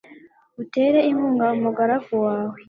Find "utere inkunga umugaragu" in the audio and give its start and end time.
0.61-2.13